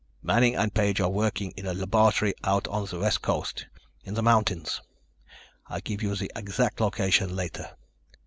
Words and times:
Manning 0.23 0.55
and 0.55 0.73
Page 0.73 0.99
are 0.99 1.11
working 1.11 1.51
in 1.51 1.67
a 1.67 1.75
laboratory 1.75 2.33
out 2.43 2.67
on 2.69 2.87
the 2.87 2.97
West 2.97 3.21
Coast, 3.21 3.67
in 4.03 4.15
the 4.15 4.23
mountains. 4.23 4.81
I'll 5.67 5.79
give 5.79 6.01
you 6.01 6.15
the 6.15 6.31
exact 6.35 6.81
location 6.81 7.35
later. 7.35 7.75